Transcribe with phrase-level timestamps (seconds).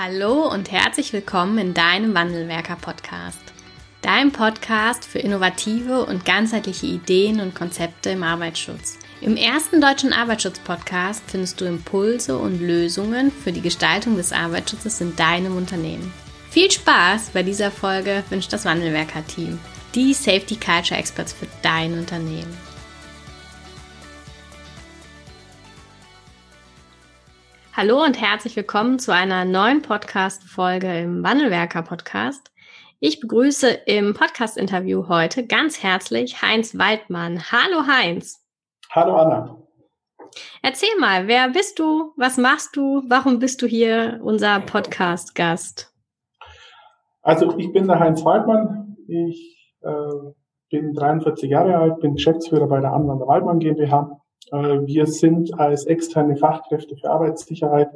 [0.00, 3.40] Hallo und herzlich willkommen in deinem Wandelwerker-Podcast.
[4.00, 9.00] Dein Podcast für innovative und ganzheitliche Ideen und Konzepte im Arbeitsschutz.
[9.20, 15.16] Im ersten deutschen Arbeitsschutz-Podcast findest du Impulse und Lösungen für die Gestaltung des Arbeitsschutzes in
[15.16, 16.12] deinem Unternehmen.
[16.48, 19.58] Viel Spaß bei dieser Folge wünscht das Wandelwerker-Team,
[19.96, 22.56] die Safety Culture Experts für dein Unternehmen.
[27.80, 32.50] Hallo und herzlich willkommen zu einer neuen Podcast-Folge im Wandelwerker-Podcast.
[32.98, 37.40] Ich begrüße im Podcast-Interview heute ganz herzlich Heinz Waldmann.
[37.52, 38.44] Hallo Heinz.
[38.90, 39.62] Hallo Anna.
[40.60, 42.14] Erzähl mal, wer bist du?
[42.16, 43.04] Was machst du?
[43.06, 45.94] Warum bist du hier unser Podcast-Gast?
[47.22, 48.96] Also ich bin der Heinz Waldmann.
[49.06, 50.32] Ich äh,
[50.70, 54.20] bin 43 Jahre alt, bin Geschäftsführer bei der Anwender Waldmann GmbH
[54.52, 57.90] wir sind als externe Fachkräfte für Arbeitssicherheit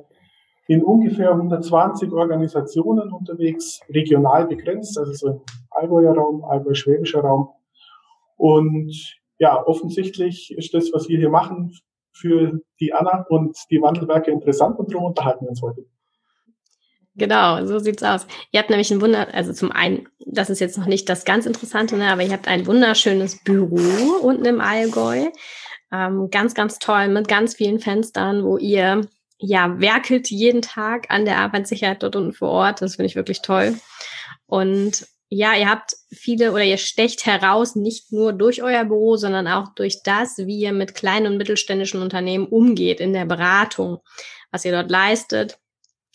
[0.69, 7.50] in ungefähr 120 Organisationen unterwegs, regional begrenzt, also so im Allgäuer Raum, Allgäu-Schwäbischer Raum.
[8.36, 8.92] Und
[9.39, 11.72] ja, offensichtlich ist das, was wir hier machen,
[12.12, 15.84] für die Anna und die Wandelwerke interessant und darum unterhalten wir uns heute.
[17.14, 18.27] Genau, so sieht's aus.
[18.53, 21.44] Ihr habt nämlich ein Wunder, also zum einen, das ist jetzt noch nicht das ganz
[21.44, 25.27] Interessante, ne, aber ihr habt ein wunderschönes Büro unten im Allgäu.
[25.92, 29.06] Ähm, ganz, ganz toll mit ganz vielen Fenstern, wo ihr
[29.38, 32.80] ja werkelt jeden Tag an der Arbeitssicherheit dort unten vor Ort.
[32.80, 33.76] Das finde ich wirklich toll.
[34.46, 39.48] Und ja, ihr habt viele oder ihr stecht heraus, nicht nur durch euer Büro, sondern
[39.48, 43.98] auch durch das, wie ihr mit kleinen und mittelständischen Unternehmen umgeht in der Beratung,
[44.50, 45.58] was ihr dort leistet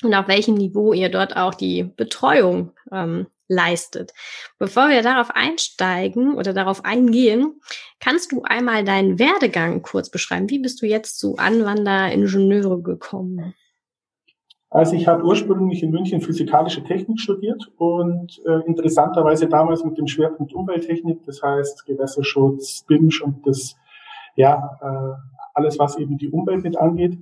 [0.04, 4.14] und auf welchem Niveau ihr dort auch die Betreuung ähm, leistet.
[4.60, 7.60] Bevor wir darauf einsteigen oder darauf eingehen,
[8.00, 10.50] kannst du einmal deinen Werdegang kurz beschreiben.
[10.50, 13.54] Wie bist du jetzt zu Anwanderingenieure gekommen?
[14.70, 20.08] Also ich habe ursprünglich in München physikalische Technik studiert und äh, interessanterweise damals mit dem
[20.08, 23.78] Schwerpunkt Umwelttechnik, das heißt Gewässerschutz, BIMSCH und das
[24.36, 27.18] ja äh, alles, was eben die Umwelt mit angeht.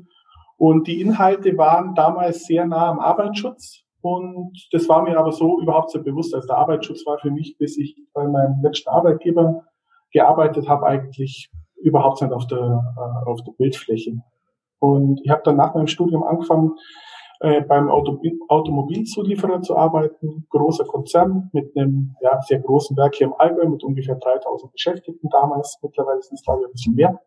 [0.58, 3.85] Und die Inhalte waren damals sehr nah am Arbeitsschutz.
[4.06, 6.36] Und das war mir aber so überhaupt so bewusst.
[6.36, 9.64] Also der Arbeitsschutz war für mich, bis ich bei meinem letzten Arbeitgeber
[10.12, 14.22] gearbeitet habe, eigentlich überhaupt nicht auf der, äh, auf der Bildfläche.
[14.78, 16.74] Und ich habe dann nach meinem Studium angefangen,
[17.40, 23.26] äh, beim Auto, Automobilzulieferer zu arbeiten, großer Konzern mit einem ja, sehr großen Werk hier
[23.26, 25.80] im Allgäu mit ungefähr 3000 Beschäftigten damals.
[25.82, 27.20] Mittlerweile sind es, glaube ich, ein bisschen mehr.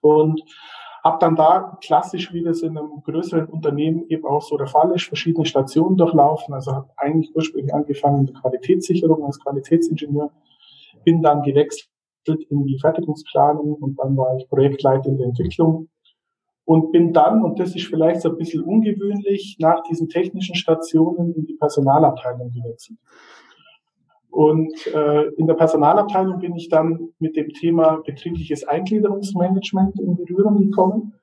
[0.00, 0.40] Und
[1.02, 4.92] hab dann da klassisch, wie das in einem größeren Unternehmen eben auch so der Fall
[4.92, 6.54] ist, verschiedene Stationen durchlaufen.
[6.54, 10.30] Also habe eigentlich ursprünglich angefangen mit Qualitätssicherung als Qualitätsingenieur,
[11.04, 11.88] bin dann gewechselt
[12.48, 15.88] in die Fertigungsplanung und dann war ich Projektleiter in der Entwicklung
[16.64, 21.34] und bin dann, und das ist vielleicht so ein bisschen ungewöhnlich, nach diesen technischen Stationen
[21.34, 22.98] in die Personalabteilung gewechselt.
[24.42, 30.58] Und äh, in der Personalabteilung bin ich dann mit dem Thema betriebliches Eingliederungsmanagement in Berührung
[30.58, 31.14] gekommen.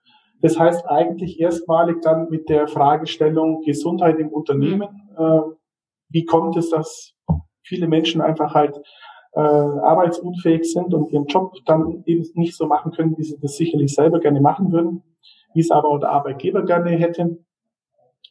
[0.41, 4.87] Das heißt eigentlich erstmalig dann mit der Fragestellung Gesundheit im Unternehmen.
[5.17, 5.41] Äh,
[6.07, 7.13] wie kommt es, dass
[7.61, 8.77] viele Menschen einfach halt
[9.33, 13.57] äh, arbeitsunfähig sind und ihren Job dann eben nicht so machen können, wie sie das
[13.57, 15.03] sicherlich selber gerne machen würden,
[15.53, 17.37] wie es aber auch der Arbeitgeber gerne hätte.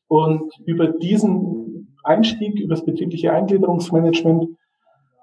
[0.06, 4.48] Und über diesen Einstieg, über das betriebliche Eingliederungsmanagement,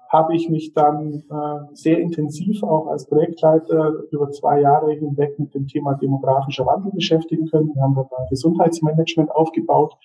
[0.08, 5.54] habe ich mich dann äh, sehr intensiv auch als Projektleiter über zwei Jahre hinweg mit
[5.54, 7.74] dem Thema demografischer Wandel beschäftigen können.
[7.74, 9.96] Wir haben dort ein Gesundheitsmanagement aufgebaut.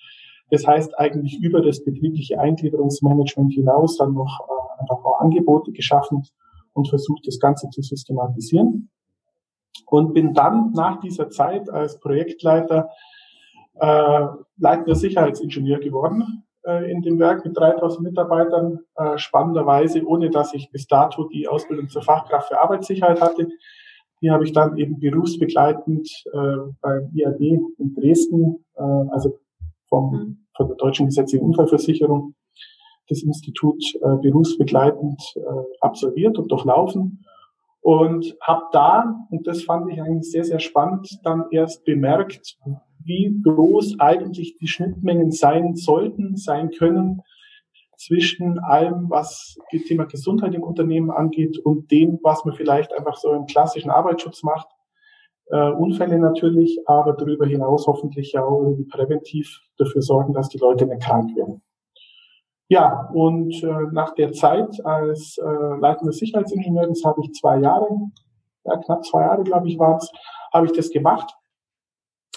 [0.50, 6.24] Das heißt eigentlich über das betriebliche Eingliederungsmanagement hinaus dann noch äh, einfach auch Angebote geschaffen
[6.72, 8.90] und versucht, das Ganze zu systematisieren.
[9.86, 12.90] Und bin dann nach dieser Zeit als Projektleiter
[13.74, 14.26] äh,
[14.58, 20.86] leitender Sicherheitsingenieur geworden in dem Werk mit 3000 Mitarbeitern, äh, spannenderweise, ohne dass ich bis
[20.86, 23.48] dato die Ausbildung zur Fachkraft für Arbeitssicherheit hatte.
[24.20, 29.38] Die habe ich dann eben berufsbegleitend äh, beim IAD in Dresden, äh, also
[29.88, 30.46] vom, mhm.
[30.56, 32.34] von der Deutschen Gesetzlichen Unfallversicherung,
[33.08, 35.40] das Institut äh, berufsbegleitend äh,
[35.80, 37.24] absolviert und durchlaufen
[37.82, 42.56] und habe da, und das fand ich eigentlich sehr, sehr spannend, dann erst bemerkt,
[43.04, 47.22] wie groß eigentlich die Schnittmengen sein sollten, sein können
[47.96, 53.16] zwischen allem, was das Thema Gesundheit im Unternehmen angeht und dem, was man vielleicht einfach
[53.16, 54.68] so im klassischen Arbeitsschutz macht.
[55.46, 60.58] Äh, Unfälle natürlich, aber darüber hinaus hoffentlich ja auch irgendwie präventiv dafür sorgen, dass die
[60.58, 61.62] Leute nicht krank werden.
[62.68, 67.88] Ja, und äh, nach der Zeit als äh, leitender Sicherheitsingenieur, das habe ich zwei Jahre,
[68.64, 70.10] ja, knapp zwei Jahre, glaube ich, war es,
[70.52, 71.34] habe ich das gemacht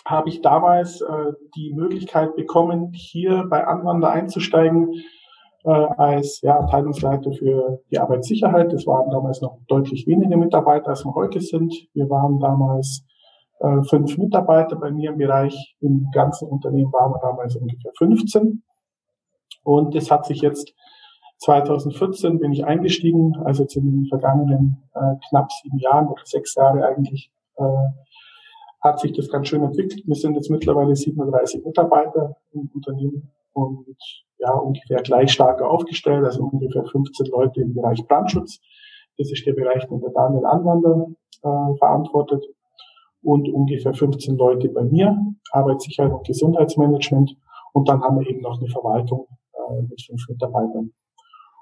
[0.06, 4.94] habe ich damals äh, die Möglichkeit bekommen, hier bei Anwander einzusteigen
[5.64, 8.72] äh, als ja, Abteilungsleiter für die Arbeitssicherheit.
[8.72, 11.74] Das waren damals noch deutlich weniger Mitarbeiter, als wir heute sind.
[11.94, 13.04] Wir waren damals
[13.60, 15.76] äh, fünf Mitarbeiter bei mir im Bereich.
[15.82, 18.62] Im ganzen Unternehmen waren wir damals ungefähr 15.
[19.64, 20.74] Und es hat sich jetzt
[21.40, 26.56] 2014 bin ich eingestiegen, also jetzt in den vergangenen äh, knapp sieben Jahren oder sechs
[26.56, 27.64] Jahre eigentlich, äh,
[28.86, 30.04] hat sich das ganz schön entwickelt.
[30.06, 33.98] Wir sind jetzt mittlerweile 37 Mitarbeiter im Unternehmen und
[34.38, 38.60] ja, ungefähr gleich stark aufgestellt, also ungefähr 15 Leute im Bereich Brandschutz.
[39.18, 41.08] Das ist der Bereich, den der Daniel Anwander
[41.42, 42.46] äh, verantwortet.
[43.24, 45.18] Und ungefähr 15 Leute bei mir,
[45.52, 47.36] Arbeitssicherheit und Gesundheitsmanagement.
[47.74, 50.92] Und dann haben wir eben noch eine Verwaltung äh, mit fünf Mitarbeitern.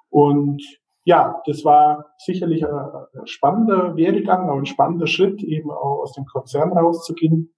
[0.09, 0.61] Und
[1.05, 2.71] ja, das war sicherlich ein,
[3.25, 7.53] spannender Werdegang, ein spannender Schritt, eben auch aus dem Konzern rauszugehen.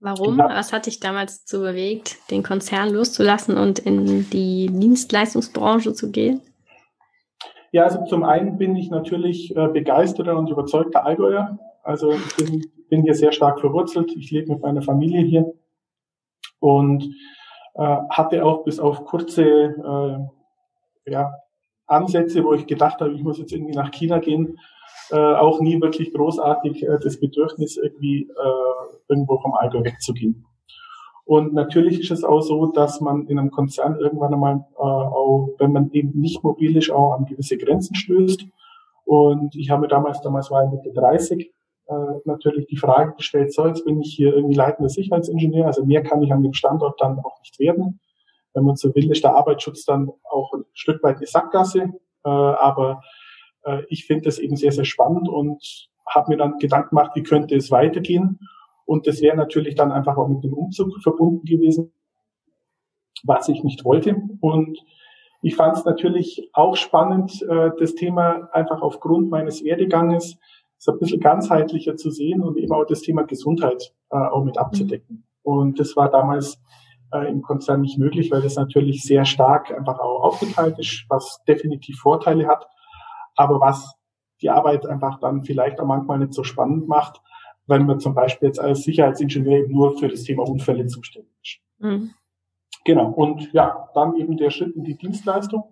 [0.00, 0.38] Warum?
[0.38, 6.40] Was hat dich damals zu bewegt, den Konzern loszulassen und in die Dienstleistungsbranche zu gehen?
[7.70, 11.58] Ja, also zum einen bin ich natürlich äh, begeisterter und überzeugter Allgäuer.
[11.82, 14.10] Also ich bin, bin hier sehr stark verwurzelt.
[14.16, 15.52] Ich lebe mit meiner Familie hier
[16.58, 17.04] und
[17.74, 21.32] äh, hatte auch bis auf kurze äh, ja,
[21.90, 24.58] Ansätze, wo ich gedacht habe, ich muss jetzt irgendwie nach China gehen,
[25.10, 30.46] äh, auch nie wirklich großartig äh, das Bedürfnis, irgendwie äh, irgendwo vom Allgäu wegzugehen.
[31.24, 35.50] Und natürlich ist es auch so, dass man in einem Konzern irgendwann einmal, äh, auch,
[35.58, 38.44] wenn man eben nicht mobil ist, auch an gewisse Grenzen stößt.
[39.04, 41.52] Und ich habe damals, damals war ich Mitte 30,
[41.86, 41.94] äh,
[42.24, 46.22] natürlich die Frage gestellt, so, jetzt bin ich hier irgendwie leitender Sicherheitsingenieur, also mehr kann
[46.22, 48.00] ich an dem Standort dann auch nicht werden.
[48.54, 51.92] Wenn man so will, ist der Arbeitsschutz dann auch ein Stück weit eine Sackgasse.
[52.24, 53.02] Äh, aber
[53.64, 57.22] äh, ich finde das eben sehr, sehr spannend und habe mir dann Gedanken gemacht, wie
[57.22, 58.40] könnte es weitergehen.
[58.84, 61.92] Und das wäre natürlich dann einfach auch mit dem Umzug verbunden gewesen,
[63.22, 64.16] was ich nicht wollte.
[64.40, 64.78] Und
[65.42, 70.38] ich fand es natürlich auch spannend, äh, das Thema einfach aufgrund meines Werdeganges
[70.76, 74.58] so ein bisschen ganzheitlicher zu sehen und eben auch das Thema Gesundheit äh, auch mit
[74.58, 75.26] abzudecken.
[75.42, 76.60] Und das war damals
[77.12, 81.42] äh, im Konzern nicht möglich, weil das natürlich sehr stark einfach auch aufgeteilt ist, was
[81.46, 82.66] definitiv Vorteile hat,
[83.36, 83.94] aber was
[84.42, 87.20] die Arbeit einfach dann vielleicht auch manchmal nicht so spannend macht,
[87.66, 91.60] wenn man zum Beispiel jetzt als Sicherheitsingenieur eben nur für das Thema Unfälle zuständig ist.
[91.78, 92.10] Mhm.
[92.84, 93.10] Genau.
[93.10, 95.64] Und ja, dann eben der Schritt in die Dienstleistung,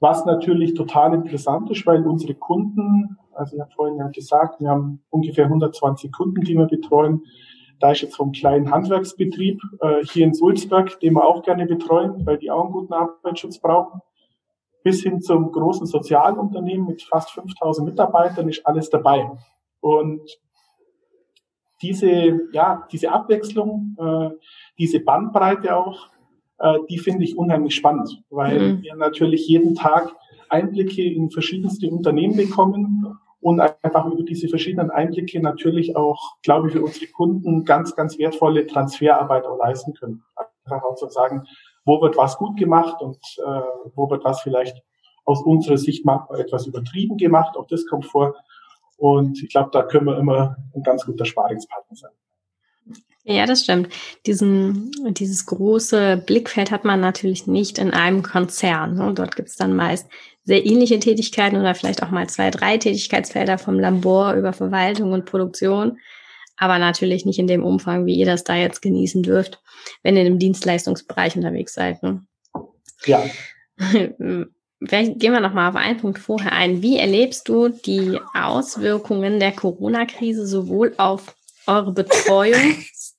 [0.00, 4.68] was natürlich total interessant ist, weil unsere Kunden, also ich habe vorhin ja gesagt, wir
[4.68, 7.24] haben ungefähr 120 Kunden, die wir betreuen.
[7.80, 12.24] Da ist jetzt vom kleinen Handwerksbetrieb äh, hier in Sulzberg, den wir auch gerne betreuen,
[12.26, 14.00] weil die auch einen guten Arbeitsschutz brauchen,
[14.82, 19.30] bis hin zum großen Sozialunternehmen mit fast 5000 Mitarbeitern ist alles dabei.
[19.80, 20.20] Und
[21.82, 24.30] diese, ja, diese Abwechslung, äh,
[24.78, 26.08] diese Bandbreite auch,
[26.58, 28.82] äh, die finde ich unheimlich spannend, weil mhm.
[28.82, 30.14] wir natürlich jeden Tag
[30.50, 33.09] Einblicke in verschiedenste Unternehmen bekommen
[33.40, 38.18] und einfach über diese verschiedenen Einblicke natürlich auch, glaube ich, für unsere Kunden ganz, ganz
[38.18, 40.22] wertvolle Transferarbeit auch leisten können.
[40.64, 41.46] Einfach auch zu sagen,
[41.84, 43.60] wo wird was gut gemacht und äh,
[43.94, 44.82] wo wird was vielleicht
[45.24, 47.56] aus unserer Sicht mal etwas übertrieben gemacht.
[47.56, 48.34] Auch das kommt vor.
[48.98, 52.12] Und ich glaube, da können wir immer ein ganz guter Sparingspartner sein.
[53.30, 53.90] Ja, das stimmt.
[54.26, 58.94] Diesen, dieses große Blickfeld hat man natürlich nicht in einem Konzern.
[58.96, 59.12] Ne?
[59.14, 60.08] Dort gibt es dann meist
[60.42, 65.26] sehr ähnliche Tätigkeiten oder vielleicht auch mal zwei, drei Tätigkeitsfelder vom Labor über Verwaltung und
[65.26, 65.98] Produktion,
[66.56, 69.62] aber natürlich nicht in dem Umfang, wie ihr das da jetzt genießen dürft,
[70.02, 72.02] wenn ihr im Dienstleistungsbereich unterwegs seid.
[72.02, 72.24] Ne?
[73.06, 73.22] Ja.
[74.82, 76.82] Vielleicht gehen wir nochmal auf einen Punkt vorher ein.
[76.82, 81.92] Wie erlebst du die Auswirkungen der Corona-Krise sowohl auf eure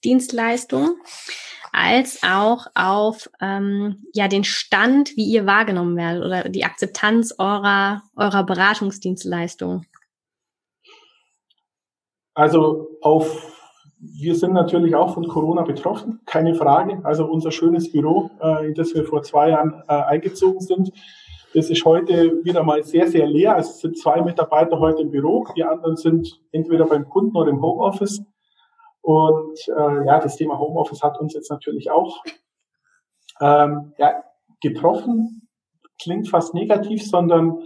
[0.01, 0.97] Betreuungsdienstleistung
[1.71, 8.03] als auch auf ähm, ja den Stand, wie ihr wahrgenommen werdet oder die Akzeptanz eurer
[8.15, 9.85] eurer Beratungsdienstleistung?
[12.33, 13.57] Also auf
[14.03, 16.99] wir sind natürlich auch von Corona betroffen, keine Frage.
[17.03, 20.91] Also unser schönes Büro, äh, in das wir vor zwei Jahren äh, eingezogen sind,
[21.53, 23.55] das ist heute wieder mal sehr, sehr leer.
[23.55, 27.51] Also es sind zwei Mitarbeiter heute im Büro, die anderen sind entweder beim Kunden oder
[27.51, 28.23] im Homeoffice.
[29.01, 32.23] Und äh, ja, das Thema Homeoffice hat uns jetzt natürlich auch
[33.39, 34.23] ähm, ja,
[34.61, 35.47] getroffen.
[36.01, 37.63] Klingt fast negativ, sondern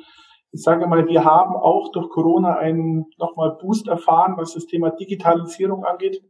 [0.51, 4.91] ich sage mal, wir haben auch durch Corona einen nochmal Boost erfahren, was das Thema
[4.91, 6.23] Digitalisierung angeht.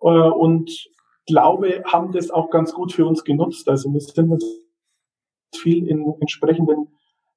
[0.00, 0.70] Äh, und
[1.26, 3.68] glaube, haben das auch ganz gut für uns genutzt.
[3.68, 4.42] Also wir sind
[5.54, 6.88] viel in entsprechenden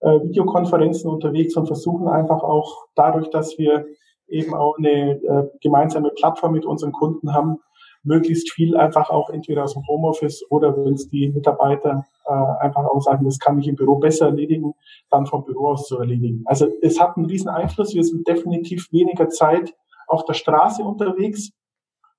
[0.02, 3.86] äh, Videokonferenzen unterwegs und versuchen einfach auch dadurch, dass wir
[4.28, 7.60] eben auch eine äh, gemeinsame Plattform mit unseren Kunden haben,
[8.06, 12.86] möglichst viel einfach auch entweder aus dem Homeoffice oder wenn es die Mitarbeiter äh, einfach
[12.86, 14.74] auch sagen, das kann ich im Büro besser erledigen,
[15.10, 16.44] dann vom Büro aus zu erledigen.
[16.46, 17.96] Also es hat einen riesen Einfluss.
[17.96, 19.74] Wir sind definitiv weniger Zeit
[20.08, 21.52] auf der Straße unterwegs.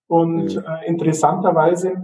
[0.09, 2.03] Und äh, interessanterweise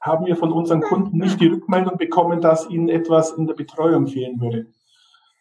[0.00, 4.06] haben wir von unseren Kunden nicht die Rückmeldung bekommen, dass ihnen etwas in der Betreuung
[4.06, 4.66] fehlen würde.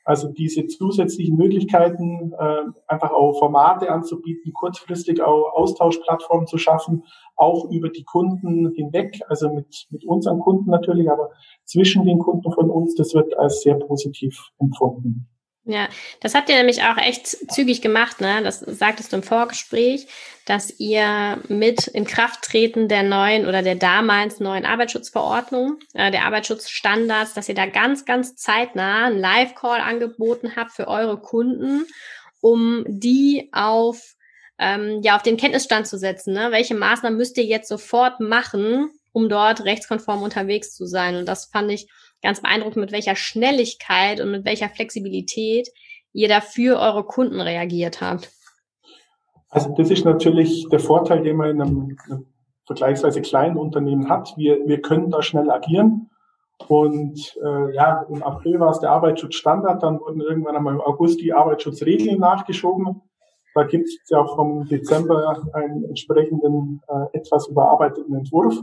[0.07, 7.03] Also diese zusätzlichen Möglichkeiten, äh, einfach auch Formate anzubieten, kurzfristig auch Austauschplattformen zu schaffen,
[7.35, 11.31] auch über die Kunden hinweg, also mit, mit unseren Kunden natürlich, aber
[11.65, 15.27] zwischen den Kunden von uns, das wird als sehr positiv empfunden.
[15.69, 15.89] Ja,
[16.21, 18.41] das habt ihr nämlich auch echt zügig gemacht, ne?
[18.41, 20.07] Das sagtest du im Vorgespräch,
[20.45, 27.49] dass ihr mit Inkrafttreten der neuen oder der damals neuen Arbeitsschutzverordnung, äh, der Arbeitsschutzstandards, dass
[27.49, 31.85] ihr da ganz, ganz zeitnah einen Live-Call angeboten habt für eure Kunden,
[32.39, 34.15] um die auf
[34.59, 36.33] ähm, ja auf den Kenntnisstand zu setzen.
[36.33, 36.47] Ne?
[36.51, 41.17] Welche Maßnahmen müsst ihr jetzt sofort machen, um dort rechtskonform unterwegs zu sein?
[41.17, 41.89] Und das fand ich
[42.21, 45.69] ganz beeindruckend, mit welcher Schnelligkeit und mit welcher Flexibilität
[46.13, 48.31] ihr dafür eure Kunden reagiert habt.
[49.49, 52.25] Also das ist natürlich der Vorteil, den man in einem, einem
[52.65, 54.33] vergleichsweise kleinen Unternehmen hat.
[54.35, 56.09] Wir, wir können da schnell agieren.
[56.67, 61.21] Und äh, ja, im April war es der Arbeitsschutzstandard, dann wurden irgendwann einmal im August
[61.21, 63.01] die Arbeitsschutzregeln nachgeschoben.
[63.53, 68.55] Da gibt es ja vom Dezember einen entsprechenden, äh, etwas überarbeiteten Entwurf.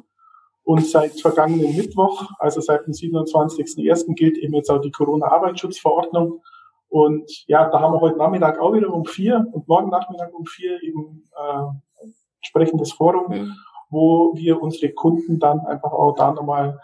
[0.65, 4.15] Und seit vergangenen Mittwoch, also seit dem 27.01.
[4.15, 6.43] gilt eben jetzt auch die Corona-Arbeitsschutzverordnung.
[6.89, 10.47] Und ja, da haben wir heute Nachmittag auch wieder um vier und morgen Nachmittag um
[10.47, 12.07] vier eben äh,
[12.37, 13.53] entsprechendes Forum, mhm.
[13.91, 16.79] wo wir unsere Kunden dann einfach auch da nochmal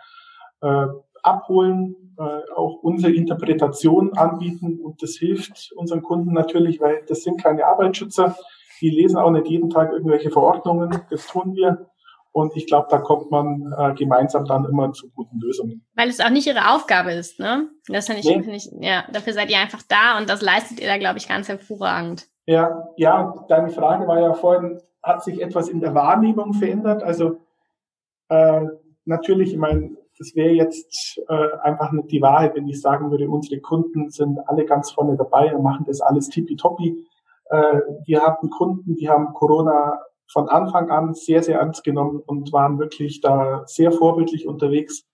[0.62, 0.86] äh,
[1.22, 4.80] abholen, äh, auch unsere Interpretation anbieten.
[4.80, 8.36] Und das hilft unseren Kunden natürlich, weil das sind keine Arbeitsschützer.
[8.80, 11.02] Die lesen auch nicht jeden Tag irgendwelche Verordnungen.
[11.10, 11.89] Das tun wir.
[12.32, 15.84] Und ich glaube, da kommt man äh, gemeinsam dann immer zu guten Lösungen.
[15.94, 17.68] Weil es auch nicht ihre Aufgabe ist, ne?
[17.88, 18.42] Das finde ich, nee.
[18.42, 21.28] find ich, ja, dafür seid ihr einfach da und das leistet ihr da, glaube ich,
[21.28, 22.28] ganz hervorragend.
[22.46, 27.02] Ja, ja, deine Frage war ja vorhin, hat sich etwas in der Wahrnehmung verändert?
[27.02, 27.40] Also
[28.28, 28.62] äh,
[29.04, 33.28] natürlich, ich meine, das wäre jetzt äh, einfach nicht die Wahrheit, wenn ich sagen würde,
[33.28, 37.06] unsere Kunden sind alle ganz vorne dabei und machen das alles tippitoppi.
[37.46, 39.98] Äh, wir hatten Kunden, die haben Corona
[40.32, 45.04] von Anfang an sehr, sehr ernst genommen und waren wirklich da sehr vorbildlich unterwegs.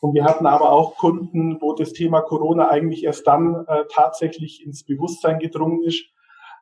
[0.00, 4.64] Und wir hatten aber auch Kunden, wo das Thema Corona eigentlich erst dann äh, tatsächlich
[4.64, 6.04] ins Bewusstsein gedrungen ist,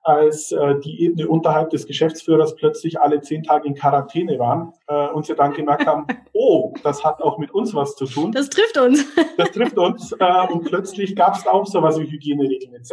[0.02, 5.08] als äh, die Ebene unterhalb des Geschäftsführers plötzlich alle zehn Tage in Quarantäne waren äh,
[5.08, 8.32] und sie dann gemerkt haben, oh, das hat auch mit uns was zu tun.
[8.32, 9.04] Das trifft uns.
[9.36, 10.12] Das trifft uns.
[10.12, 12.92] Äh, und plötzlich gab es auch sowas wie Hygieneregeln etc.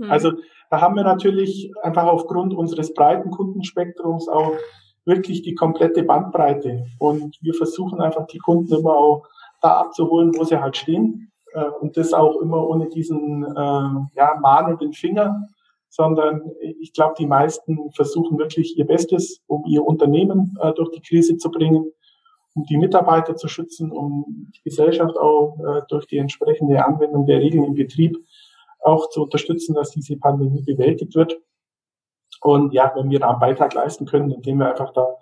[0.00, 0.10] Hm.
[0.10, 0.32] Also
[0.70, 4.54] da haben wir natürlich einfach aufgrund unseres breiten Kundenspektrums auch
[5.04, 6.86] wirklich die komplette Bandbreite.
[6.98, 9.26] Und wir versuchen einfach die Kunden immer auch
[9.60, 11.30] da abzuholen, wo sie halt stehen.
[11.52, 15.48] Äh, und das auch immer ohne diesen äh, ja, mahnenden Finger,
[15.88, 21.02] sondern ich glaube, die meisten versuchen wirklich ihr Bestes, um ihr Unternehmen äh, durch die
[21.02, 21.90] Krise zu bringen,
[22.54, 27.40] um die Mitarbeiter zu schützen, um die Gesellschaft auch äh, durch die entsprechende Anwendung der
[27.40, 28.16] Regeln im Betrieb
[28.82, 31.36] auch zu unterstützen, dass diese Pandemie bewältigt wird.
[32.42, 35.16] Und ja, wenn wir da einen Beitrag leisten können, indem wir einfach da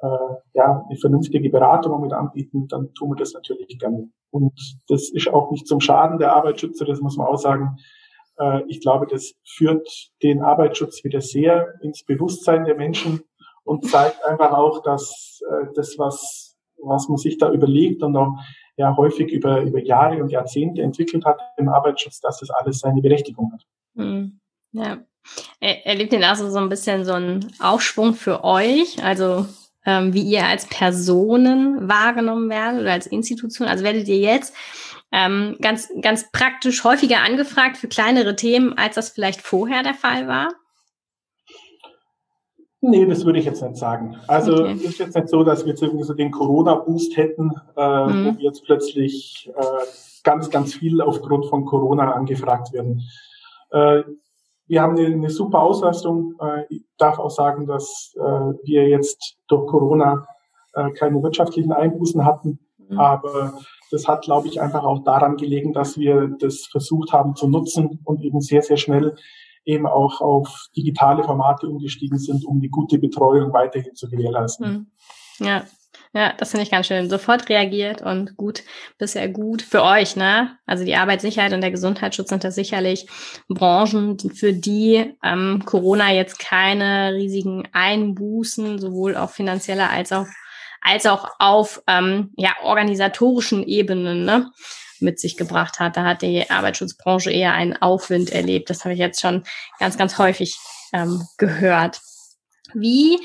[0.00, 4.10] äh, ja eine vernünftige Beratung mit anbieten, dann tun wir das natürlich gerne.
[4.30, 4.52] Und
[4.88, 7.76] das ist auch nicht zum Schaden der Arbeitsschützer, das muss man auch sagen.
[8.38, 9.88] Äh, ich glaube, das führt
[10.22, 13.20] den Arbeitsschutz wieder sehr ins Bewusstsein der Menschen
[13.64, 18.34] und zeigt einfach auch, dass äh, das, was, was man sich da überlegt und auch
[18.78, 23.02] ja häufig über, über Jahre und Jahrzehnte entwickelt hat im Arbeitsschutz, dass das alles seine
[23.02, 23.66] Berechtigung hat.
[23.94, 24.38] Mhm.
[24.72, 24.98] Ja.
[25.60, 29.02] Erlebt ihr also so ein bisschen so einen Aufschwung für euch?
[29.04, 29.46] Also
[29.84, 33.68] ähm, wie ihr als Personen wahrgenommen werdet oder als Institution?
[33.68, 34.54] Also werdet ihr jetzt
[35.12, 40.28] ähm, ganz, ganz praktisch häufiger angefragt für kleinere Themen, als das vielleicht vorher der Fall
[40.28, 40.48] war?
[42.80, 44.16] Nee, das würde ich jetzt nicht sagen.
[44.28, 44.72] Also okay.
[44.74, 48.26] ist jetzt nicht so, dass wir jetzt irgendwie so den Corona-Boost hätten, äh, mhm.
[48.26, 49.62] wo wir jetzt plötzlich äh,
[50.22, 53.02] ganz, ganz viel aufgrund von Corona angefragt werden.
[53.70, 54.02] Äh,
[54.68, 56.34] wir haben eine, eine super Auslastung.
[56.40, 60.28] Äh, ich darf auch sagen, dass äh, wir jetzt durch Corona
[60.74, 62.60] äh, keine wirtschaftlichen Einbußen hatten.
[62.88, 63.00] Mhm.
[63.00, 63.58] Aber
[63.90, 68.00] das hat, glaube ich, einfach auch daran gelegen, dass wir das versucht haben zu nutzen
[68.04, 69.16] und eben sehr, sehr schnell
[69.68, 74.66] eben auch auf digitale Formate umgestiegen sind, um die gute Betreuung weiterhin zu gewährleisten.
[74.66, 74.86] Hm.
[75.46, 75.64] Ja,
[76.14, 77.10] Ja, das finde ich ganz schön.
[77.10, 78.62] Sofort reagiert und gut,
[78.96, 80.56] bisher gut für euch, ne?
[80.64, 83.06] Also die Arbeitssicherheit und der Gesundheitsschutz sind da sicherlich
[83.48, 90.26] Branchen, für die ähm, Corona jetzt keine riesigen Einbußen, sowohl auf finanzieller als auch
[90.80, 94.50] als auch auf ähm, ja, organisatorischen Ebenen ne,
[95.00, 95.96] mit sich gebracht hat.
[95.96, 98.70] Da hat die Arbeitsschutzbranche eher einen Aufwind erlebt.
[98.70, 99.44] Das habe ich jetzt schon
[99.78, 100.56] ganz, ganz häufig
[100.92, 102.00] ähm, gehört.
[102.74, 103.18] Wie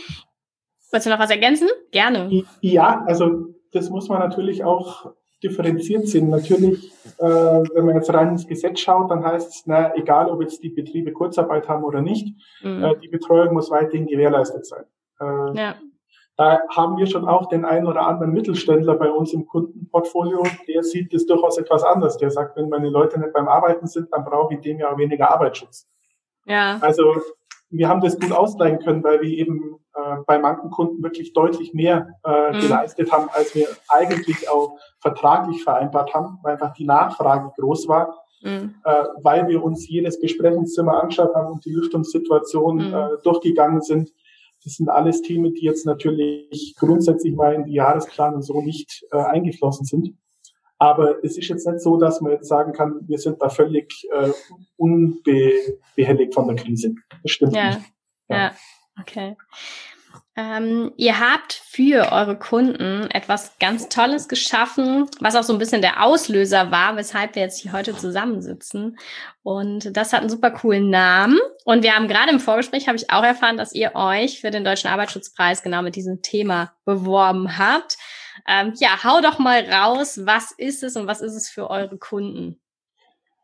[0.94, 1.68] Wolltest du noch was ergänzen?
[1.90, 2.44] Gerne.
[2.62, 5.12] Ja, also das muss man natürlich auch
[5.42, 6.30] differenziert sehen.
[6.30, 10.42] Natürlich, äh, wenn man jetzt rein ins Gesetz schaut, dann heißt es, na, egal ob
[10.42, 12.28] jetzt die Betriebe Kurzarbeit haben oder nicht,
[12.62, 12.84] mhm.
[12.84, 14.84] äh, die Betreuung muss weiterhin gewährleistet sein.
[15.20, 15.76] Äh, ja.
[16.36, 20.84] Da haben wir schon auch den einen oder anderen Mittelständler bei uns im Kundenportfolio, der
[20.84, 22.18] sieht das durchaus etwas anders.
[22.18, 25.30] Der sagt, wenn meine Leute nicht beim Arbeiten sind, dann brauche ich dem ja weniger
[25.30, 25.88] Arbeitsschutz.
[26.46, 26.80] Ja.
[26.82, 27.16] Also
[27.70, 31.74] wir haben das gut ausgleichen können, weil wir eben äh, bei manchen Kunden wirklich deutlich
[31.74, 32.60] mehr äh, mhm.
[32.60, 38.24] geleistet haben, als wir eigentlich auch vertraglich vereinbart haben, weil einfach die Nachfrage groß war,
[38.42, 38.76] mhm.
[38.84, 42.94] äh, weil wir uns jedes Besprechungszimmer angeschaut haben und die Lüftungssituation mhm.
[42.94, 44.12] äh, durchgegangen sind.
[44.64, 49.18] Das sind alles Themen, die jetzt natürlich grundsätzlich mal in die Jahresplanung so nicht äh,
[49.18, 50.16] eingeflossen sind.
[50.78, 54.06] Aber es ist jetzt nicht so, dass man jetzt sagen kann, wir sind da völlig
[54.12, 54.32] äh,
[54.76, 56.96] unbehelligt von der Krise.
[57.22, 57.76] Das stimmt ja.
[57.76, 57.82] nicht.
[58.30, 58.38] Ja.
[58.38, 58.56] ja,
[59.00, 59.36] okay.
[60.36, 65.84] Ähm, ihr habt für eure Kunden etwas ganz Tolles geschaffen, was auch so ein bisschen
[65.84, 68.98] der Auslöser war, weshalb wir jetzt hier heute zusammensitzen.
[69.44, 71.38] Und das hat einen super coolen Namen.
[71.66, 74.64] Und wir haben gerade im Vorgespräch, habe ich auch erfahren, dass ihr euch für den
[74.64, 77.98] Deutschen Arbeitsschutzpreis genau mit diesem Thema beworben habt.
[78.48, 81.98] Ähm, ja, hau doch mal raus, was ist es und was ist es für eure
[82.00, 82.60] Kunden?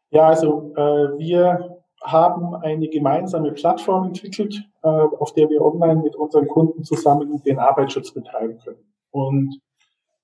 [0.09, 6.15] Ja, also äh, wir haben eine gemeinsame Plattform entwickelt, äh, auf der wir online mit
[6.15, 8.93] unseren Kunden zusammen den Arbeitsschutz betreiben können.
[9.11, 9.59] Und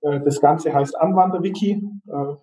[0.01, 1.83] äh, das Ganze heißt Anwanderwiki.
[2.07, 2.35] Äh,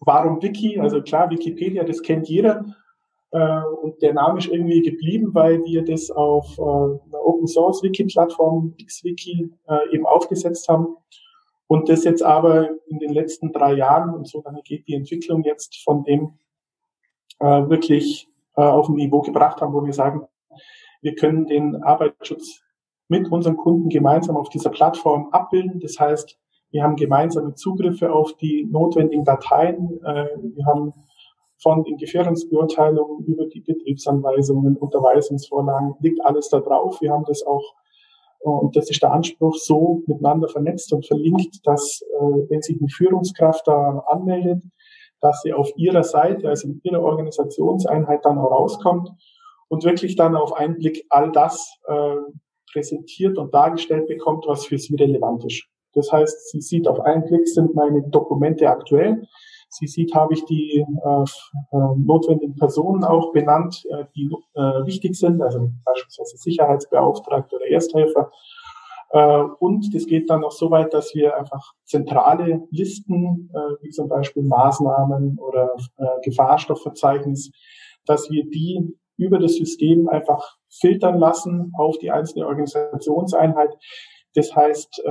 [0.00, 0.78] warum Wiki?
[0.80, 2.64] Also klar, Wikipedia, das kennt jeder.
[3.32, 7.82] Äh, und der Name ist irgendwie geblieben, weil wir das auf äh, einer Open Source
[7.82, 10.96] Wiki Plattform XWiki äh, eben aufgesetzt haben.
[11.66, 15.44] Und das jetzt aber in den letzten drei Jahren, und so lange geht die Entwicklung
[15.44, 16.38] jetzt von dem
[17.38, 20.22] äh, wirklich äh, auf ein Niveau gebracht haben, wo wir sagen,
[21.02, 22.60] wir können den Arbeitsschutz
[23.08, 25.80] mit unseren Kunden gemeinsam auf dieser Plattform abbilden.
[25.80, 26.38] Das heißt,
[26.70, 30.00] wir haben gemeinsame Zugriffe auf die notwendigen Dateien.
[30.04, 30.92] Äh, wir haben
[31.62, 37.00] von den Gefährdungsbeurteilungen über die Betriebsanweisungen, Unterweisungsvorlagen, liegt alles da drauf.
[37.00, 37.74] Wir haben das auch,
[38.40, 42.02] äh, und das ist der Anspruch, so miteinander vernetzt und verlinkt, dass,
[42.48, 44.62] wenn sich eine Führungskraft da anmeldet,
[45.20, 49.10] dass sie auf ihrer Seite, also in ihrer Organisationseinheit dann auch rauskommt
[49.68, 52.16] und wirklich dann auf einen Blick all das äh,
[52.72, 55.64] präsentiert und dargestellt bekommt, was für sie relevant ist.
[55.94, 59.26] Das heißt, sie sieht auf einen Blick, sind meine Dokumente aktuell.
[59.68, 61.22] Sie sieht, habe ich die äh,
[61.72, 68.32] äh, notwendigen Personen auch benannt, äh, die äh, wichtig sind, also beispielsweise Sicherheitsbeauftragte oder Ersthelfer
[69.12, 74.08] und das geht dann noch so weit, dass wir einfach zentrale Listen, äh, wie zum
[74.08, 77.50] Beispiel Maßnahmen oder äh, Gefahrstoffverzeichnis,
[78.06, 83.76] dass wir die über das System einfach filtern lassen auf die einzelne Organisationseinheit.
[84.34, 85.02] Das heißt,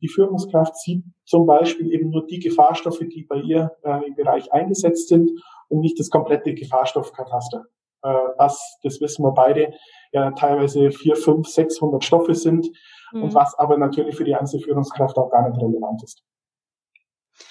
[0.00, 3.72] die Führungskraft sieht zum Beispiel eben nur die Gefahrstoffe, die bei ihr
[4.06, 5.30] im Bereich eingesetzt sind
[5.68, 7.66] und nicht das komplette Gefahrstoffkataster.
[8.00, 9.74] Was, das wissen wir beide,
[10.12, 12.70] ja teilweise vier, fünf, sechshundert Stoffe sind
[13.12, 13.24] mhm.
[13.24, 16.22] und was aber natürlich für die Einzelführungskraft auch gar nicht relevant ist.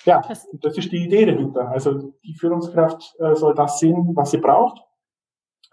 [0.06, 1.70] Ja, das, das ist die Idee dahinter.
[1.70, 4.82] Also die Führungskraft äh, soll das sehen, was sie braucht.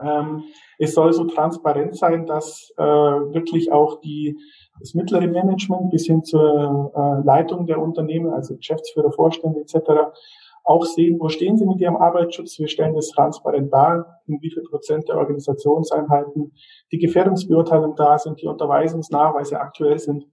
[0.00, 0.44] Ähm,
[0.78, 4.36] es soll so transparent sein, dass äh, wirklich auch die,
[4.80, 9.76] das mittlere Management bis hin zur äh, Leitung der Unternehmen, also Geschäftsführer, Vorstände etc.,
[10.64, 12.58] auch sehen, wo stehen sie mit ihrem Arbeitsschutz.
[12.58, 16.52] Wir stellen das transparent dar, in wie viel Prozent der Organisationseinheiten
[16.90, 20.26] die Gefährdungsbeurteilung da sind, die Unterweisungsnachweise aktuell sind.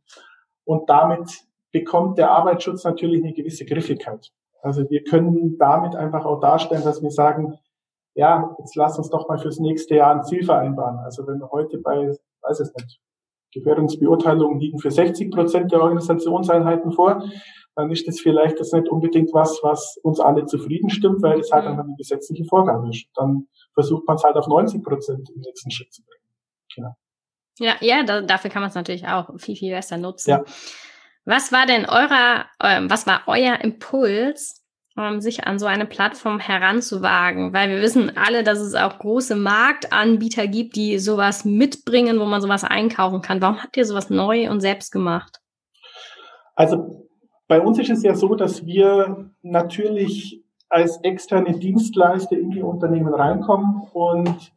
[0.63, 1.29] Und damit
[1.71, 4.31] bekommt der Arbeitsschutz natürlich eine gewisse Griffigkeit.
[4.61, 7.57] Also wir können damit einfach auch darstellen, dass wir sagen,
[8.13, 10.99] ja, jetzt lass uns doch mal fürs nächste Jahr ein Ziel vereinbaren.
[10.99, 13.01] Also wenn wir heute bei, weiß es nicht,
[13.53, 17.23] Gefährdungsbeurteilungen liegen für 60 Prozent der Organisationseinheiten vor,
[17.75, 21.51] dann ist das vielleicht das nicht unbedingt was, was uns alle zufrieden stimmt, weil das
[21.51, 21.71] halt mhm.
[21.71, 23.05] einfach eine gesetzliche Vorgabe ist.
[23.15, 26.23] Dann versucht man es halt auf 90 Prozent im nächsten Schritt zu bringen.
[26.75, 26.95] Genau.
[27.59, 30.31] Ja, ja, da, dafür kann man es natürlich auch viel, viel besser nutzen.
[30.31, 30.43] Ja.
[31.25, 34.60] Was war denn eurer, äh, was war euer Impuls,
[35.19, 37.53] sich an so eine Plattform heranzuwagen?
[37.53, 42.41] Weil wir wissen alle, dass es auch große Marktanbieter gibt, die sowas mitbringen, wo man
[42.41, 43.41] sowas einkaufen kann.
[43.41, 45.39] Warum habt ihr sowas neu und selbst gemacht?
[46.55, 47.07] Also
[47.47, 53.13] bei uns ist es ja so, dass wir natürlich als externe Dienstleister in die Unternehmen
[53.13, 54.53] reinkommen und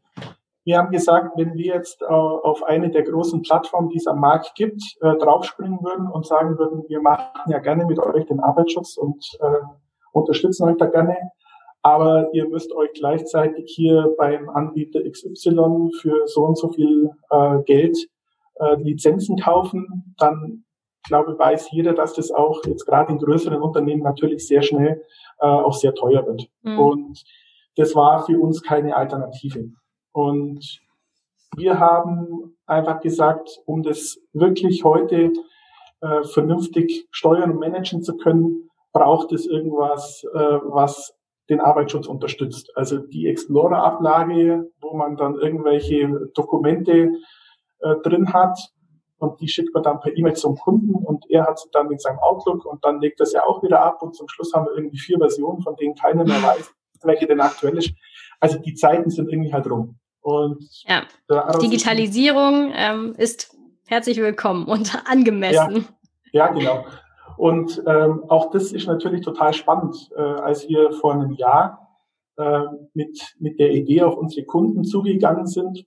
[0.64, 4.20] wir haben gesagt, wenn wir jetzt äh, auf eine der großen Plattformen, die es am
[4.20, 8.40] Markt gibt, äh, draufspringen würden und sagen würden, wir machen ja gerne mit euch den
[8.40, 9.46] Arbeitsschutz und äh,
[10.14, 11.16] unterstützen euch da gerne,
[11.82, 17.58] aber ihr müsst euch gleichzeitig hier beim Anbieter XY für so und so viel äh,
[17.64, 17.98] Geld
[18.54, 20.64] äh, Lizenzen kaufen, dann
[21.06, 25.02] glaube weiß jeder, dass das auch jetzt gerade in größeren Unternehmen natürlich sehr schnell
[25.40, 26.48] äh, auch sehr teuer wird.
[26.62, 26.78] Mhm.
[26.78, 27.24] Und
[27.76, 29.70] das war für uns keine Alternative.
[30.12, 30.80] Und
[31.56, 35.32] wir haben einfach gesagt, um das wirklich heute
[36.00, 41.12] äh, vernünftig steuern und managen zu können, braucht es irgendwas, äh, was
[41.50, 42.72] den Arbeitsschutz unterstützt.
[42.74, 47.10] Also die Explorer-Ablage, wo man dann irgendwelche Dokumente
[47.80, 48.58] äh, drin hat
[49.18, 51.98] und die schickt man dann per E-Mail zum Kunden und er hat sie dann in
[51.98, 54.76] seinem Outlook und dann legt das ja auch wieder ab und zum Schluss haben wir
[54.76, 57.92] irgendwie vier Versionen, von denen keiner mehr weiß, welche denn aktuell ist.
[58.40, 59.98] Also die Zeiten sind irgendwie halt rum.
[60.20, 61.02] Und ja.
[61.60, 63.54] Digitalisierung ähm, ist
[63.86, 65.86] herzlich willkommen und angemessen.
[66.32, 66.84] Ja, ja genau.
[67.36, 71.84] Und ähm, auch das ist natürlich total spannend, äh, als wir vor einem Jahr
[72.36, 72.60] äh,
[72.94, 75.84] mit, mit der Idee auf unsere Kunden zugegangen sind.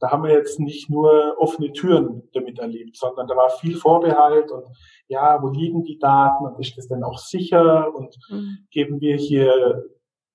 [0.00, 4.50] Da haben wir jetzt nicht nur offene Türen damit erlebt, sondern da war viel Vorbehalt
[4.52, 4.64] und
[5.08, 8.58] ja, wo liegen die Daten und ist das denn auch sicher und mhm.
[8.70, 9.84] geben wir hier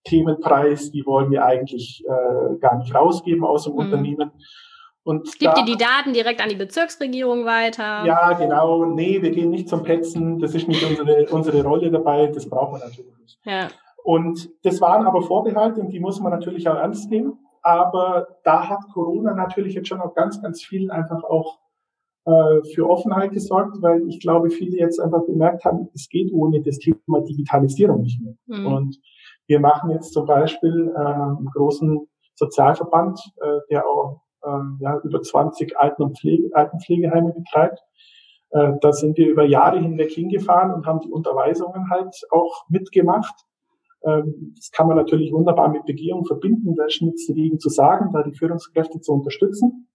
[0.05, 3.79] Themenpreis, die wollen wir eigentlich äh, gar nicht rausgeben aus dem mhm.
[3.79, 4.31] Unternehmen.
[5.03, 8.05] Und Gibt ihr die Daten direkt an die Bezirksregierung weiter?
[8.05, 8.85] Ja, genau.
[8.85, 10.39] Nee, wir gehen nicht zum Petzen.
[10.39, 12.27] Das ist nicht unsere, unsere Rolle dabei.
[12.27, 13.37] Das brauchen wir natürlich nicht.
[13.43, 13.67] Ja.
[14.03, 17.37] Und das waren aber Vorbehalte und die muss man natürlich auch ernst nehmen.
[17.61, 21.59] Aber da hat Corona natürlich jetzt schon auch ganz, ganz viel einfach auch
[22.25, 26.61] äh, für Offenheit gesorgt, weil ich glaube, viele jetzt einfach bemerkt haben, es geht ohne
[26.61, 28.35] das Thema Digitalisierung nicht mehr.
[28.45, 28.65] Mhm.
[28.65, 28.99] Und
[29.47, 35.21] wir machen jetzt zum Beispiel äh, einen großen Sozialverband, äh, der auch ähm, ja, über
[35.21, 37.79] 20 Alten- und Pflege, Altenpflegeheime betreibt.
[38.51, 43.33] Äh, da sind wir über Jahre hinweg hingefahren und haben die Unterweisungen halt auch mitgemacht.
[44.05, 48.11] Ähm, das kann man natürlich wunderbar mit Begehung verbinden, da ist nichts dagegen zu sagen,
[48.13, 49.87] da die Führungskräfte zu unterstützen.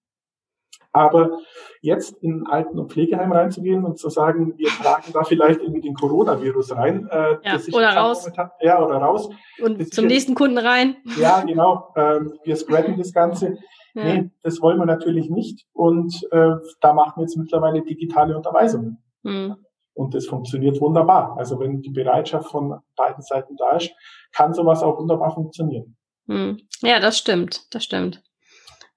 [0.92, 1.38] Aber
[1.82, 5.94] jetzt in Alten- und Pflegeheim reinzugehen und zu sagen, wir tragen da vielleicht irgendwie den
[5.94, 7.06] Coronavirus rein.
[7.10, 8.22] Äh, ja, oder raus.
[8.22, 9.28] Momentan, ja, oder raus.
[9.60, 10.96] Und zum nächsten Kunden rein.
[11.18, 11.92] Ja, genau.
[11.94, 13.58] Ähm, wir spreaden das Ganze.
[13.98, 14.04] Ja.
[14.04, 15.66] Nee, das wollen wir natürlich nicht.
[15.72, 18.98] Und äh, da machen wir jetzt mittlerweile digitale Unterweisungen.
[19.24, 19.56] Mhm.
[19.92, 21.36] Und das funktioniert wunderbar.
[21.36, 23.90] Also wenn die Bereitschaft von beiden Seiten da ist,
[24.32, 25.96] kann sowas auch wunderbar funktionieren.
[26.26, 26.60] Mhm.
[26.80, 27.74] Ja, das stimmt.
[27.74, 28.22] Das stimmt.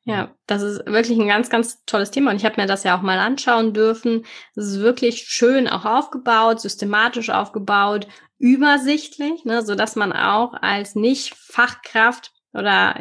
[0.04, 2.98] Ja, das ist wirklich ein ganz, ganz tolles Thema und ich habe mir das ja
[2.98, 4.26] auch mal anschauen dürfen.
[4.56, 8.08] Es ist wirklich schön auch aufgebaut, systematisch aufgebaut,
[8.40, 12.96] übersichtlich, ne, so dass man auch als Nicht-Fachkraft oder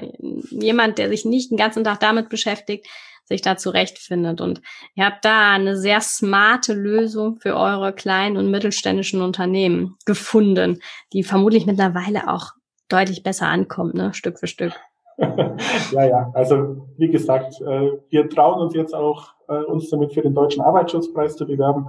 [0.51, 2.87] jemand, der sich nicht den ganzen Tag damit beschäftigt,
[3.25, 4.41] sich da zurechtfindet.
[4.41, 4.61] Und
[4.95, 10.81] ihr habt da eine sehr smarte Lösung für eure kleinen und mittelständischen Unternehmen gefunden,
[11.13, 12.53] die vermutlich mittlerweile auch
[12.89, 14.73] deutlich besser ankommt, ne, Stück für Stück.
[15.93, 20.23] ja, ja, also wie gesagt, äh, wir trauen uns jetzt auch, äh, uns damit für
[20.23, 21.89] den Deutschen Arbeitsschutzpreis zu bewerben.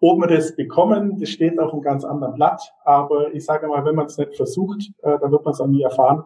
[0.00, 2.62] Ob wir das bekommen, das steht auf einem ganz anderen Blatt.
[2.84, 5.66] Aber ich sage mal, wenn man es nicht versucht, äh, dann wird man es auch
[5.66, 6.24] nie erfahren.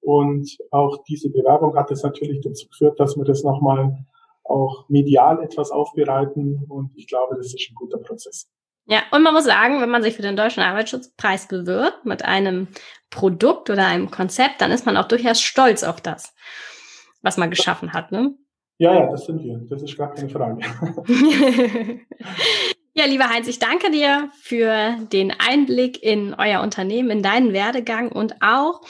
[0.00, 4.04] Und auch diese Bewerbung hat es natürlich dazu geführt, dass wir das nochmal
[4.44, 6.64] auch medial etwas aufbereiten.
[6.68, 8.48] Und ich glaube, das ist ein guter Prozess.
[8.86, 12.68] Ja, und man muss sagen, wenn man sich für den Deutschen Arbeitsschutzpreis bewirbt mit einem
[13.10, 16.34] Produkt oder einem Konzept, dann ist man auch durchaus stolz auf das,
[17.22, 18.34] was man geschaffen hat, ne?
[18.78, 19.58] Ja, ja, das sind wir.
[19.68, 20.58] Das ist gar keine Frage.
[22.92, 28.10] Ja, lieber Heinz, ich danke dir für den Einblick in euer Unternehmen, in deinen Werdegang
[28.10, 28.80] und auch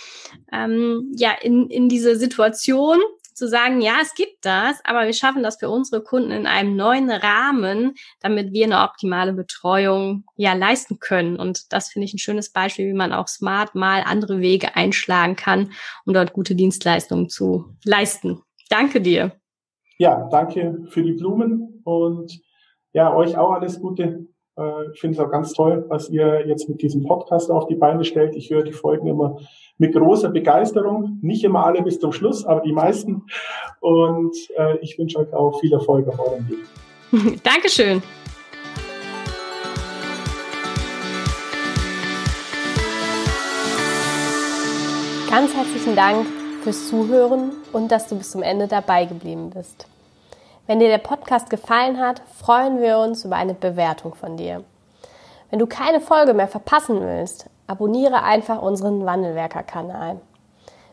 [0.53, 2.99] ähm, ja in, in diese Situation
[3.35, 6.77] zu sagen, ja, es gibt das, aber wir schaffen das für unsere Kunden in einem
[6.77, 11.37] neuen Rahmen, damit wir eine optimale Betreuung ja leisten können.
[11.37, 15.37] Und das finde ich ein schönes Beispiel, wie man auch smart mal andere Wege einschlagen
[15.37, 15.73] kann,
[16.05, 18.43] um dort gute Dienstleistungen zu leisten.
[18.69, 19.33] Danke dir.
[19.99, 22.41] Ja, danke für die Blumen und
[22.92, 24.26] ja, euch auch alles Gute.
[24.59, 27.76] Äh, ich finde es auch ganz toll, was ihr jetzt mit diesem Podcast auf die
[27.76, 28.35] Beine stellt.
[28.37, 29.38] Ich höre die Folgen immer
[29.79, 31.18] mit großer Begeisterung.
[31.22, 33.22] Nicht immer alle bis zum Schluss, aber die meisten.
[33.81, 37.42] Und äh, ich wünsche euch auch viel Erfolg auf eurem Weg.
[37.42, 38.03] Dankeschön.
[45.31, 46.26] Ganz herzlichen Dank
[46.64, 49.87] fürs Zuhören und dass du bis zum Ende dabei geblieben bist.
[50.66, 54.64] Wenn dir der Podcast gefallen hat, freuen wir uns über eine Bewertung von dir.
[55.51, 60.20] Wenn du keine Folge mehr verpassen willst, abonniere einfach unseren Wandelwerker-Kanal.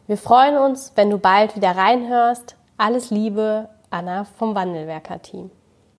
[0.08, 2.56] Wir freuen uns, wenn du bald wieder reinhörst.
[2.78, 5.52] Alles Liebe, Anna vom Wandelwerker-Team.